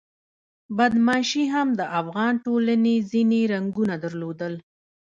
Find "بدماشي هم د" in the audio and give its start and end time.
0.77-1.81